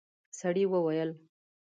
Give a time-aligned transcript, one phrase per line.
[0.39, 1.09] سړي وويل: